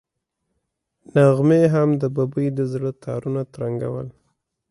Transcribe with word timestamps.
نغمې 1.15 1.61
هم 1.73 1.89
د 2.01 2.03
ببۍ 2.15 2.47
د 2.57 2.59
زړه 2.71 2.89
تارونه 3.03 3.41
ترنګول. 3.53 4.07